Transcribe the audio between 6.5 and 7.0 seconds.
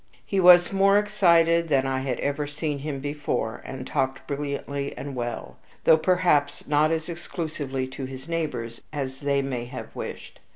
not